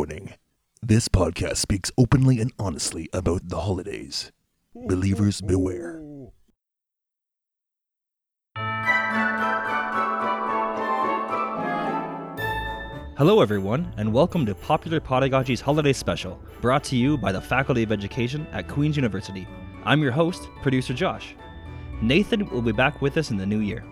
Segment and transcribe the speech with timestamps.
[0.00, 0.32] warning.
[0.80, 4.32] This podcast speaks openly and honestly about the holidays.
[4.74, 6.00] Believers beware.
[13.18, 17.82] Hello, everyone, and welcome to Popular Podagogy's Holiday Special, brought to you by the Faculty
[17.82, 19.46] of Education at Queen's University.
[19.84, 21.34] I'm your host, producer Josh.
[22.00, 23.84] Nathan will be back with us in the new year.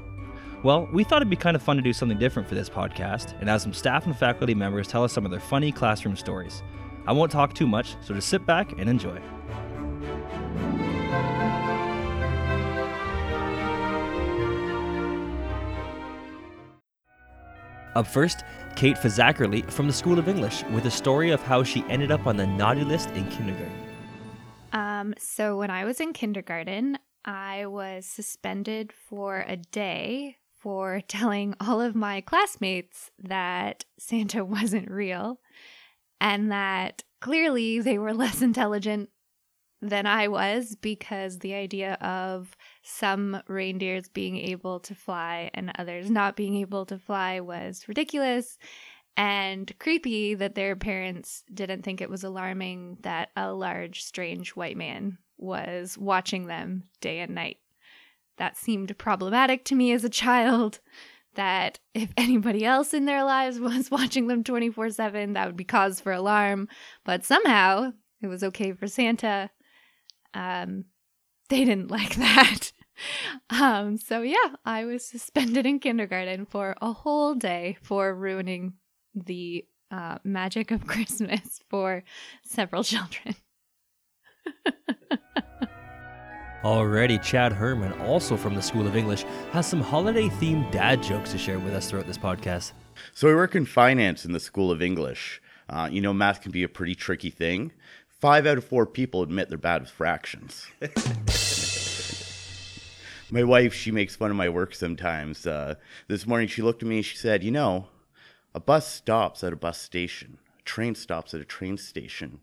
[0.64, 3.38] Well, we thought it'd be kind of fun to do something different for this podcast
[3.38, 6.64] and have some staff and faculty members tell us some of their funny classroom stories.
[7.06, 9.20] I won't talk too much, so just sit back and enjoy.
[17.95, 18.43] Up first,
[18.74, 22.27] Kate Fazakerly from the School of English with a story of how she ended up
[22.27, 23.73] on the naughty list in kindergarten.
[24.73, 30.37] Um, so when I was in kindergarten, I was suspended for a day
[30.68, 35.40] for telling all of my classmates that Santa wasn't real
[36.20, 39.09] and that clearly they were less intelligent
[39.80, 46.10] than I was because the idea of some reindeers being able to fly and others
[46.10, 48.59] not being able to fly was ridiculous
[49.16, 54.76] and creepy that their parents didn't think it was alarming that a large, strange white
[54.76, 57.56] man was watching them day and night.
[58.38, 60.80] That seemed problematic to me as a child.
[61.34, 65.64] That if anybody else in their lives was watching them 24 7, that would be
[65.64, 66.69] cause for alarm.
[67.04, 67.92] But somehow
[68.22, 69.50] it was okay for Santa.
[70.34, 70.84] Um,
[71.48, 72.72] they didn't like that.
[73.50, 78.75] Um, so yeah, I was suspended in kindergarten for a whole day for ruining
[79.14, 82.03] the uh, magic of Christmas for
[82.42, 83.36] several children.
[86.64, 89.22] Already, Chad Herman, also from the School of English,
[89.53, 92.72] has some holiday themed dad jokes to share with us throughout this podcast.
[93.15, 95.41] So I work in finance in the School of English.
[95.69, 97.72] Uh, you know, math can be a pretty tricky thing.
[98.09, 100.66] Five out of four people admit they're bad with fractions.
[103.31, 105.47] my wife, she makes fun of my work sometimes.
[105.47, 105.77] Uh,
[106.09, 107.87] this morning, she looked at me and she said, You know,
[108.53, 112.41] a bus stops at a bus station, a train stops at a train station.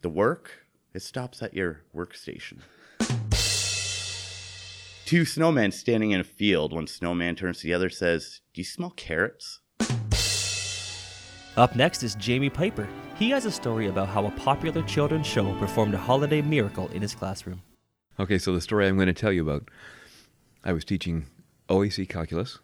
[0.00, 0.64] The work,
[0.94, 2.60] it stops at your workstation.
[5.04, 6.72] Two snowmen standing in a field.
[6.72, 9.60] One snowman turns to the other says, Do you smell carrots?
[11.58, 12.88] Up next is Jamie Piper.
[13.16, 17.02] He has a story about how a popular children's show performed a holiday miracle in
[17.02, 17.60] his classroom.
[18.18, 19.68] Okay, so the story I'm going to tell you about
[20.64, 21.26] I was teaching
[21.68, 22.58] OAC calculus,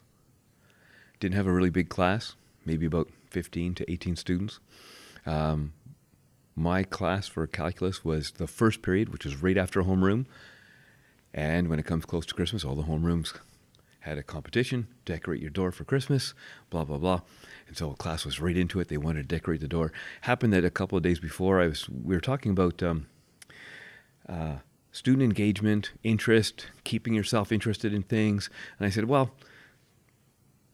[1.20, 4.60] didn't have a really big class, maybe about 15 to 18 students.
[5.26, 5.74] Um,
[6.56, 10.24] my class for calculus was the first period, which was right after homeroom.
[11.32, 13.34] And when it comes close to Christmas, all the homerooms
[14.00, 16.34] had a competition, decorate your door for Christmas,
[16.70, 17.20] blah, blah, blah.
[17.68, 18.88] And so class was right into it.
[18.88, 19.92] They wanted to decorate the door.
[20.22, 23.06] Happened that a couple of days before, I was we were talking about um,
[24.28, 24.56] uh,
[24.90, 28.48] student engagement, interest, keeping yourself interested in things.
[28.78, 29.32] And I said, well,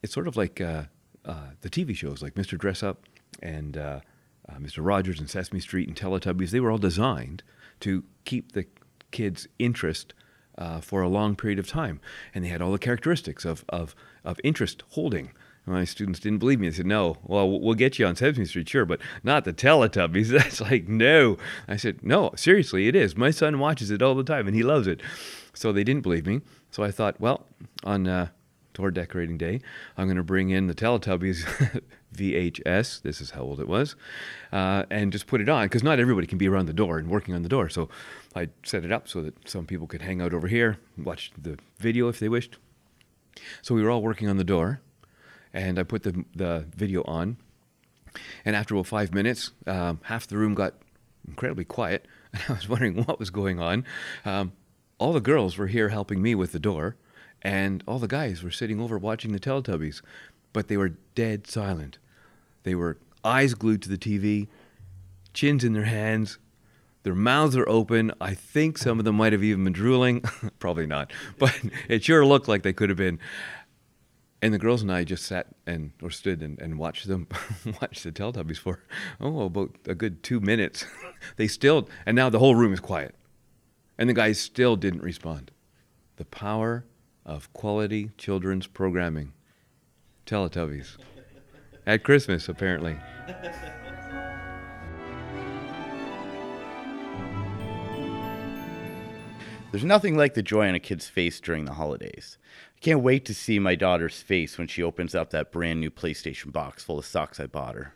[0.02, 0.84] it's sort of like uh,
[1.24, 2.56] uh, the TV shows like Mr.
[2.56, 2.98] Dressup
[3.42, 4.00] and uh,
[4.48, 4.78] uh, Mr.
[4.78, 6.50] Rogers and Sesame Street and Teletubbies.
[6.50, 7.42] They were all designed
[7.80, 8.66] to keep the
[9.10, 10.14] kids' interest
[10.58, 12.00] uh, for a long period of time.
[12.34, 13.94] And they had all the characteristics of, of,
[14.24, 15.32] of interest holding.
[15.68, 16.68] My students didn't believe me.
[16.68, 20.28] They said, "No, well, we'll get you on Sesame Street, sure, but not the Teletubbies."
[20.30, 21.38] That's like, no.
[21.66, 23.16] I said, "No, seriously, it is.
[23.16, 25.00] My son watches it all the time, and he loves it."
[25.54, 26.42] So they didn't believe me.
[26.70, 27.46] So I thought, well,
[27.82, 28.28] on uh,
[28.92, 29.60] decorating day,
[29.96, 31.82] I'm going to bring in the Teletubbies
[32.14, 33.02] VHS.
[33.02, 33.96] This is how old it was,
[34.52, 37.08] uh, and just put it on because not everybody can be around the door and
[37.08, 37.68] working on the door.
[37.68, 37.88] So
[38.34, 41.58] I set it up so that some people could hang out over here, watch the
[41.78, 42.56] video if they wished.
[43.62, 44.80] So we were all working on the door,
[45.52, 47.36] and I put the the video on.
[48.44, 50.74] And after about five minutes, um, half the room got
[51.26, 53.84] incredibly quiet, and I was wondering what was going on.
[54.24, 54.52] Um,
[54.98, 56.96] all the girls were here helping me with the door,
[57.42, 60.00] and all the guys were sitting over watching the Teletubbies,
[60.56, 61.98] but they were dead silent.
[62.62, 64.48] They were eyes glued to the TV,
[65.34, 66.38] chins in their hands,
[67.02, 68.10] their mouths are open.
[68.22, 70.22] I think some of them might have even been drooling.
[70.58, 71.54] Probably not, but
[71.90, 73.18] it sure looked like they could have been.
[74.40, 77.28] And the girls and I just sat and or stood and, and watched them
[77.82, 78.82] watch the Teletubbies for
[79.20, 80.86] oh about a good two minutes.
[81.36, 83.14] they still and now the whole room is quiet,
[83.98, 85.50] and the guys still didn't respond.
[86.16, 86.86] The power
[87.26, 89.34] of quality children's programming.
[90.26, 90.96] Teletubbies
[91.86, 92.98] at Christmas apparently.
[99.72, 102.38] There's nothing like the joy on a kid's face during the holidays.
[102.76, 105.90] I can't wait to see my daughter's face when she opens up that brand new
[105.90, 107.94] PlayStation box full of socks I bought her.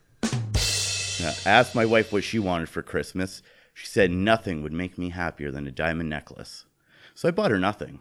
[1.19, 3.43] Yeah, asked my wife what she wanted for Christmas.
[3.73, 6.67] She said nothing would make me happier than a diamond necklace.
[7.15, 8.01] So I bought her nothing.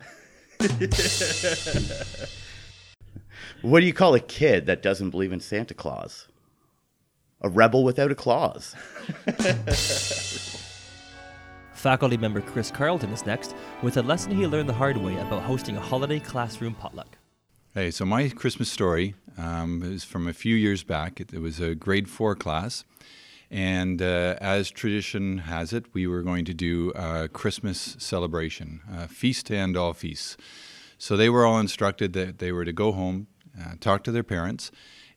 [3.62, 6.28] what do you call a kid that doesn't believe in Santa Claus?
[7.42, 8.76] A rebel without a clause.
[11.74, 15.44] Faculty member Chris Carlton is next with a lesson he learned the hard way about
[15.44, 17.18] hosting a holiday classroom potluck.
[17.74, 21.22] Hey, so my Christmas story um, is from a few years back.
[21.22, 22.84] It, it was a grade four class.
[23.52, 29.08] And uh, as tradition has it, we were going to do a Christmas celebration, a
[29.08, 30.38] feast and end all feasts.
[31.00, 33.28] So they were all instructed that they were to go home,
[33.60, 34.70] uh, talk to their parents,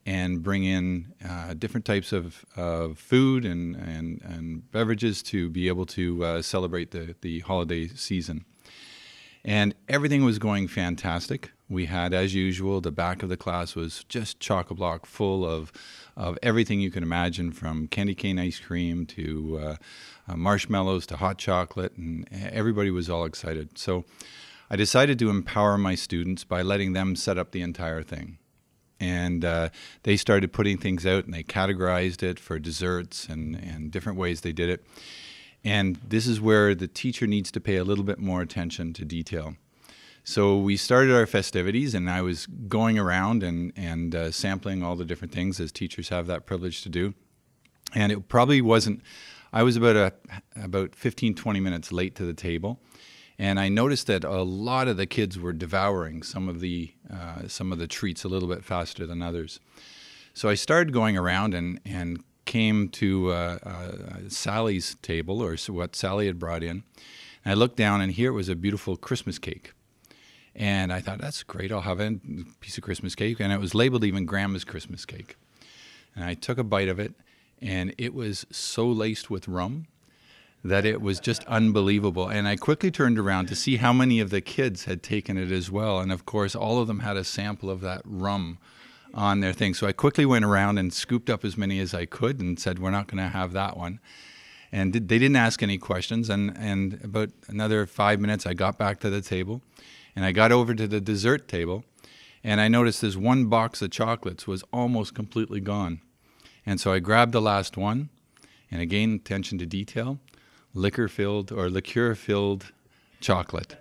[0.07, 5.67] and bring in uh, different types of, of food and, and, and beverages to be
[5.67, 8.45] able to uh, celebrate the, the holiday season.
[9.45, 11.51] And everything was going fantastic.
[11.69, 15.45] We had, as usual, the back of the class was just chock a block full
[15.45, 15.73] of,
[16.17, 19.77] of everything you can imagine from candy cane ice cream to uh,
[20.29, 23.77] uh, marshmallows to hot chocolate, and everybody was all excited.
[23.77, 24.05] So
[24.73, 28.39] I decided to empower my students by letting them set up the entire thing.
[28.99, 29.69] And uh,
[30.05, 34.41] they started putting things out and they categorized it for desserts and, and different ways
[34.41, 34.83] they did it.
[35.63, 39.05] And this is where the teacher needs to pay a little bit more attention to
[39.05, 39.57] detail.
[40.25, 44.97] So we started our festivities, and I was going around and, and uh, sampling all
[44.97, 47.13] the different things as teachers have that privilege to do.
[47.95, 49.03] And it probably wasn't,
[49.53, 50.13] I was about, a,
[50.57, 52.81] about 15, 20 minutes late to the table.
[53.43, 57.49] And I noticed that a lot of the kids were devouring some of the, uh,
[57.49, 59.59] some of the treats a little bit faster than others.
[60.33, 63.93] So I started going around and, and came to uh, uh,
[64.29, 66.85] Sally's table, or what Sally had brought in.
[67.45, 69.73] And I looked down, and here was a beautiful Christmas cake.
[70.55, 71.73] And I thought, that's great.
[71.73, 72.21] I'll have a
[72.61, 73.41] piece of Christmas cake.
[73.41, 75.35] And it was labeled even Grandma's Christmas cake.
[76.15, 77.15] And I took a bite of it,
[77.61, 79.89] and it was so laced with rum
[80.65, 82.29] that it was just unbelievable.
[82.29, 85.51] And I quickly turned around to see how many of the kids had taken it
[85.51, 85.99] as well.
[85.99, 88.59] And of course, all of them had a sample of that rum
[89.13, 89.75] on their thing.
[89.75, 92.79] So I quickly went around and scooped up as many as I could and said,
[92.79, 93.99] we're not going to have that one.
[94.71, 96.31] And they didn't ask any questions.
[96.31, 99.63] And, and about another five minutes, I got back to the table
[100.15, 101.85] and I got over to the dessert table,
[102.45, 106.01] and I noticed this one box of chocolates was almost completely gone.
[106.67, 108.11] And so I grabbed the last one,
[108.71, 110.19] and again, attention to detail
[110.75, 112.73] liquor filled or liqueur filled
[113.21, 113.77] chocolate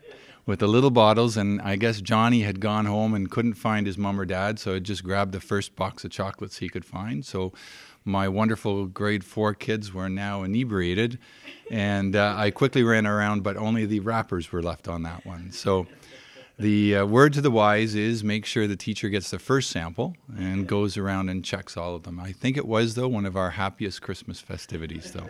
[0.46, 1.38] with the little bottles.
[1.38, 4.74] And I guess Johnny had gone home and couldn't find his mom or dad, so
[4.74, 7.26] he just grabbed the first box of chocolates he could find.
[7.26, 7.54] So
[8.04, 11.20] my wonderful grade four kids were now inebriated,
[11.70, 15.52] and uh, I quickly ran around, but only the wrappers were left on that one.
[15.52, 15.86] So
[16.58, 20.16] the uh, word to the wise is make sure the teacher gets the first sample
[20.36, 22.20] and goes around and checks all of them.
[22.20, 25.30] I think it was, though, one of our happiest Christmas festivities, though.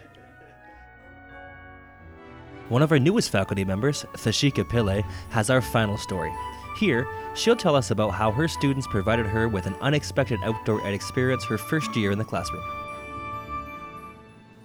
[2.71, 6.31] One of our newest faculty members, Thashika Pillay, has our final story.
[6.77, 10.94] Here, she'll tell us about how her students provided her with an unexpected outdoor ed
[10.94, 12.63] experience her first year in the classroom.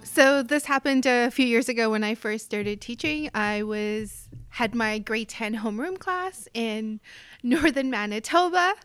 [0.03, 3.29] So this happened a few years ago when I first started teaching.
[3.33, 7.01] I was had my grade 10 homeroom class in
[7.43, 8.75] northern Manitoba.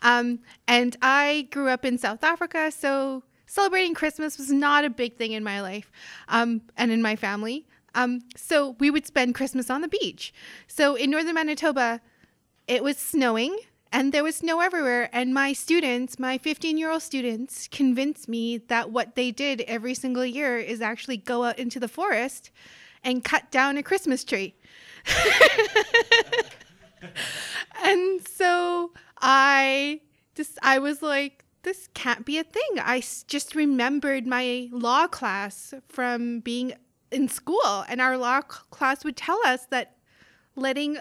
[0.00, 5.16] Um, and I grew up in South Africa, so celebrating Christmas was not a big
[5.16, 5.90] thing in my life
[6.28, 7.64] um, and in my family.
[7.98, 10.32] Um, so we would spend Christmas on the beach.
[10.68, 12.00] So in northern Manitoba,
[12.68, 13.58] it was snowing
[13.90, 15.10] and there was snow everywhere.
[15.12, 19.94] And my students, my 15 year old students, convinced me that what they did every
[19.94, 22.52] single year is actually go out into the forest
[23.02, 24.54] and cut down a Christmas tree.
[27.82, 30.02] and so I
[30.36, 32.78] just, I was like, this can't be a thing.
[32.78, 36.74] I just remembered my law class from being
[37.10, 39.96] in school, and our law class would tell us that
[40.56, 40.98] letting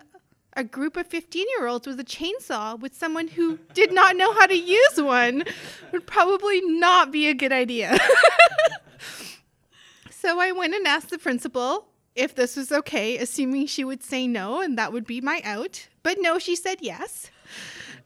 [0.54, 4.34] a group of 15 year olds with a chainsaw with someone who did not know
[4.34, 5.44] how to use one
[5.92, 7.98] would probably not be a good idea.
[10.10, 14.28] so I went and asked the principal if this was okay, assuming she would say
[14.28, 15.88] no, and that would be my out.
[16.02, 17.30] But no, she said yes.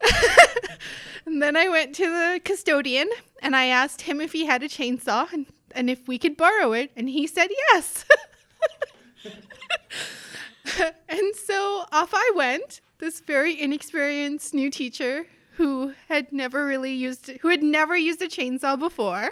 [1.26, 3.10] and then I went to the custodian
[3.42, 6.74] and I asked him if he had a chainsaw and, and if we could borrow
[6.74, 8.06] it, and he said yes.
[11.10, 17.28] and so off I went, this very inexperienced new teacher who had never really used
[17.42, 19.32] who had never used a chainsaw before.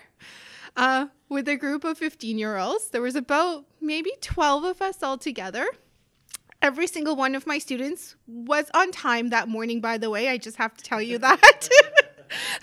[0.76, 2.90] Uh, with a group of 15 year olds.
[2.90, 5.68] There was about maybe 12 of us all together.
[6.62, 10.28] Every single one of my students was on time that morning, by the way.
[10.28, 11.42] I just have to tell you that.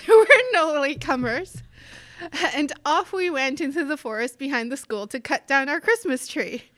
[0.07, 1.63] there were no latecomers.
[2.55, 6.27] And off we went into the forest behind the school to cut down our Christmas
[6.27, 6.65] tree.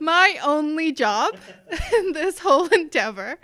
[0.00, 1.36] My only job
[1.98, 3.38] in this whole endeavor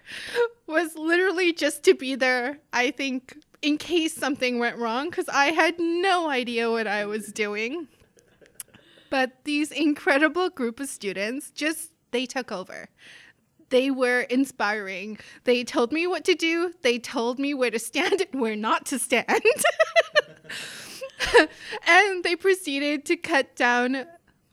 [0.66, 5.46] was literally just to be there, I think, in case something went wrong, because I
[5.46, 7.88] had no idea what I was doing.
[9.10, 12.88] But these incredible group of students just, they took over
[13.70, 15.18] they were inspiring.
[15.44, 18.86] They told me what to do, they told me where to stand and where not
[18.86, 19.26] to stand.
[21.86, 24.06] and they proceeded to cut down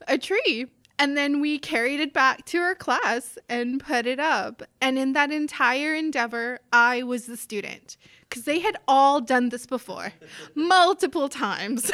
[0.08, 0.68] a tree.
[1.00, 4.62] And then we carried it back to our class and put it up.
[4.80, 9.66] And in that entire endeavor, I was the student because they had all done this
[9.66, 10.14] before
[10.56, 11.92] multiple times.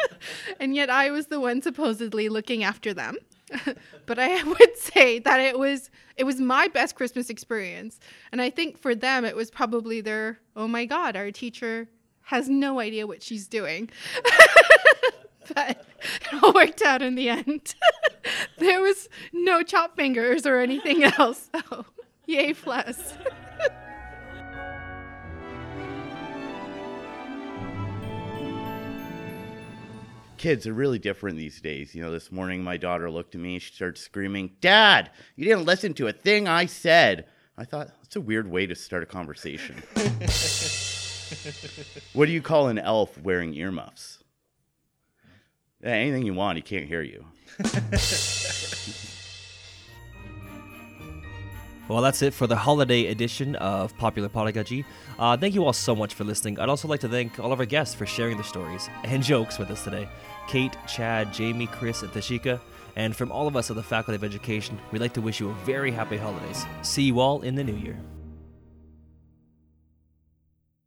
[0.60, 3.16] and yet I was the one supposedly looking after them.
[4.06, 7.98] but I would say that it was it was my best Christmas experience.
[8.30, 11.88] And I think for them it was probably their oh my god, our teacher
[12.22, 13.90] has no idea what she's doing.
[15.54, 17.74] but it all worked out in the end.
[18.58, 21.50] there was no chop fingers or anything else.
[21.70, 21.86] So
[22.26, 23.14] yay plus.
[30.42, 31.94] Kids are really different these days.
[31.94, 35.66] You know, this morning my daughter looked at me, she started screaming, Dad, you didn't
[35.66, 37.26] listen to a thing I said.
[37.56, 39.76] I thought, that's a weird way to start a conversation.
[42.12, 44.18] what do you call an elf wearing earmuffs?
[45.84, 47.24] Anything you want, he can't hear you.
[51.88, 54.84] Well, that's it for the holiday edition of Popular Podagogy.
[55.18, 56.58] Uh, thank you all so much for listening.
[56.58, 59.58] I'd also like to thank all of our guests for sharing their stories and jokes
[59.58, 60.08] with us today.
[60.46, 62.60] Kate, Chad, Jamie, Chris, and Thashika.
[62.94, 65.50] And from all of us at the Faculty of Education, we'd like to wish you
[65.50, 66.64] a very happy holidays.
[66.82, 67.98] See you all in the new year.